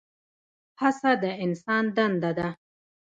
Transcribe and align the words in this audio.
هڅه 0.81 1.11
د 1.21 1.23
انسان 1.43 1.83
دنده 1.95 2.31
ده؟ 2.37 2.47